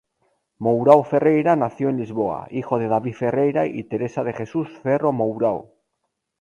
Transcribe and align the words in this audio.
Mourão-Ferreira 0.57 1.55
nació 1.55 1.89
en 1.89 1.97
Lisboa, 1.97 2.47
hijo 2.49 2.79
de 2.79 2.87
David 2.87 3.13
Ferreira 3.13 3.67
y 3.67 3.83
Teresa 3.83 4.23
de 4.23 4.33
Jesus 4.33 4.67
Ferro 4.81 5.11
Mourão. 5.13 5.67